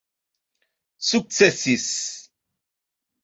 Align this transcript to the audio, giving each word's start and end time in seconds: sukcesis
sukcesis 1.07 1.91